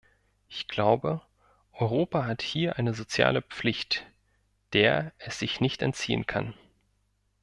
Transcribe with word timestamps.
Ich 0.49 0.67
glaube, 0.67 1.21
Europa 1.73 2.25
hat 2.25 2.41
hier 2.41 2.77
eine 2.77 2.95
soziale 2.95 3.43
Pflicht, 3.43 4.07
der 4.73 5.13
es 5.19 5.37
sich 5.37 5.59
nicht 5.61 5.83
entziehen 5.83 6.25
kann. 6.25 6.55